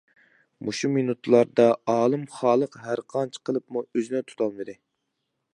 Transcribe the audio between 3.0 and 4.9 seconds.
قانچە قىلىپمۇ ئۆزىنى تۇتالمىدى.